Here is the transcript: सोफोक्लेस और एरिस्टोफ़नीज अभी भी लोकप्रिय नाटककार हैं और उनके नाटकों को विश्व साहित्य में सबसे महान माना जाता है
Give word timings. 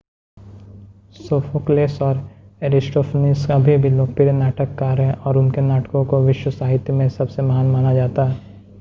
सोफोक्लेस 1.15 2.01
और 2.01 2.29
एरिस्टोफ़नीज 2.63 3.49
अभी 3.51 3.77
भी 3.77 3.89
लोकप्रिय 3.89 4.31
नाटककार 4.31 5.01
हैं 5.01 5.13
और 5.13 5.37
उनके 5.37 5.61
नाटकों 5.61 6.05
को 6.05 6.21
विश्व 6.21 6.51
साहित्य 6.51 6.93
में 6.93 7.07
सबसे 7.09 7.41
महान 7.41 7.65
माना 7.65 7.93
जाता 7.93 8.25
है 8.25 8.39